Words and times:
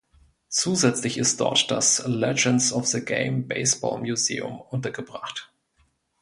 Zusätzlich 0.49 1.19
ist 1.19 1.39
dort 1.41 1.69
das 1.69 2.03
"Legends 2.07 2.73
of 2.73 2.87
the 2.87 3.05
Game 3.05 3.47
Baseball 3.47 3.99
Museum" 3.99 4.59
untergebracht. 4.59 5.53